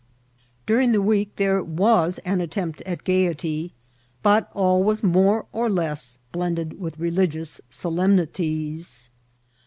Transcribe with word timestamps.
During 0.65 0.93
the 0.93 1.01
week 1.03 1.35
there 1.35 1.61
was 1.61 2.17
an 2.25 2.41
attempt 2.41 2.81
at 2.87 3.03
gayety, 3.03 3.71
but 4.23 4.49
all 4.55 4.81
was 4.83 5.03
more 5.03 5.45
or 5.53 5.69
less 5.69 6.17
blended 6.31 6.79
with 6.79 6.97
religious 6.97 7.61
solemnities. 7.69 9.11